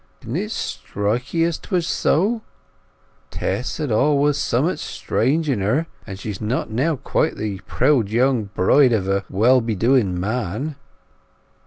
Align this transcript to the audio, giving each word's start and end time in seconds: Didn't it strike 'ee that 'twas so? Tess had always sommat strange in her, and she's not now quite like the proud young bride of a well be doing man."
Didn't 0.21 0.37
it 0.37 0.49
strike 0.51 1.35
'ee 1.35 1.45
that 1.45 1.59
'twas 1.61 1.85
so? 1.85 2.41
Tess 3.29 3.77
had 3.77 3.91
always 3.91 4.35
sommat 4.37 4.79
strange 4.79 5.47
in 5.47 5.59
her, 5.61 5.85
and 6.07 6.17
she's 6.17 6.41
not 6.41 6.71
now 6.71 6.95
quite 6.95 7.33
like 7.37 7.37
the 7.37 7.59
proud 7.67 8.09
young 8.09 8.45
bride 8.45 8.93
of 8.93 9.07
a 9.07 9.25
well 9.29 9.61
be 9.61 9.75
doing 9.75 10.19
man." 10.19 10.75